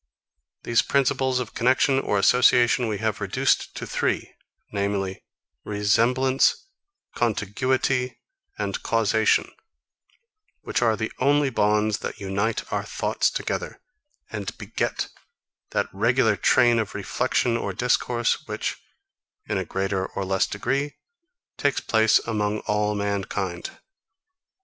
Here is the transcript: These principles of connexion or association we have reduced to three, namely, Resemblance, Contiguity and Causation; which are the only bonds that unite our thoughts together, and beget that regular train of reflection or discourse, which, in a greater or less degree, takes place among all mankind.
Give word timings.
These 0.63 0.81
principles 0.81 1.39
of 1.39 1.53
connexion 1.53 1.99
or 1.99 2.17
association 2.17 2.87
we 2.87 2.97
have 2.97 3.21
reduced 3.21 3.75
to 3.75 3.85
three, 3.85 4.33
namely, 4.71 5.23
Resemblance, 5.63 6.55
Contiguity 7.13 8.19
and 8.57 8.81
Causation; 8.81 9.51
which 10.63 10.81
are 10.81 10.97
the 10.97 11.11
only 11.19 11.51
bonds 11.51 11.99
that 11.99 12.19
unite 12.19 12.63
our 12.73 12.83
thoughts 12.83 13.29
together, 13.29 13.79
and 14.31 14.57
beget 14.57 15.07
that 15.69 15.85
regular 15.93 16.35
train 16.35 16.79
of 16.79 16.95
reflection 16.95 17.55
or 17.55 17.71
discourse, 17.71 18.47
which, 18.47 18.77
in 19.47 19.59
a 19.59 19.65
greater 19.65 20.07
or 20.07 20.25
less 20.25 20.47
degree, 20.47 20.97
takes 21.57 21.79
place 21.79 22.17
among 22.25 22.61
all 22.61 22.95
mankind. 22.95 23.77